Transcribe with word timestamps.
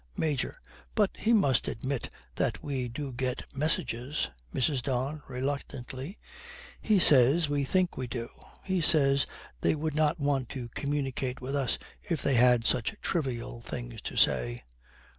MAJOR. 0.17 0.59
'But 0.95 1.11
he 1.15 1.31
must 1.31 1.67
admit 1.67 2.09
that 2.33 2.63
we 2.63 2.87
do 2.87 3.11
get 3.13 3.43
messages.' 3.55 4.31
MRS. 4.51 4.81
DON, 4.81 5.21
reluctantly, 5.27 6.17
'He 6.81 6.97
says 6.97 7.47
we 7.47 7.63
think 7.63 7.97
we 7.97 8.07
do. 8.07 8.27
He 8.63 8.81
says 8.81 9.27
they 9.61 9.75
would 9.75 9.93
not 9.93 10.19
want 10.19 10.49
to 10.49 10.69
communicate 10.69 11.39
with 11.39 11.55
us 11.55 11.77
if 12.01 12.23
they 12.23 12.33
had 12.33 12.65
such 12.65 12.95
trivial 13.03 13.61
things 13.61 14.01
to 14.01 14.15
say.' 14.17 14.63